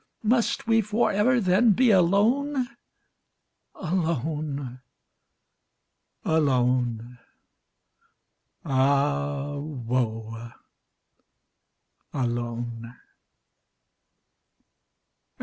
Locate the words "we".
0.65-0.81